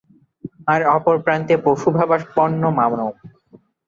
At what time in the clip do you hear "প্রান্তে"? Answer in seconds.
1.25-1.55